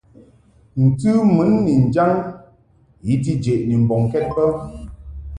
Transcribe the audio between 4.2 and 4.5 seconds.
bə.